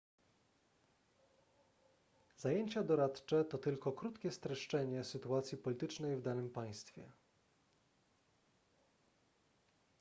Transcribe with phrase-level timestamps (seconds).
[2.37, 7.11] zajęcia doradcze to tylko krótkie streszczenie sytuacji politycznej w danym państwie